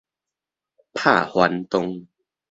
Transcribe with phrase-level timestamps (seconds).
[0.95, 2.07] 拍還動